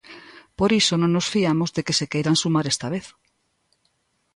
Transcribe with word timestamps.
Por 0.59 0.69
iso 0.81 0.93
non 0.97 1.11
nos 1.15 1.27
fiamos 1.33 1.69
de 1.75 1.81
que 1.85 1.97
se 1.99 2.09
queiran 2.11 2.41
sumar 2.43 2.65
esta 2.73 2.87
vez. 2.93 3.07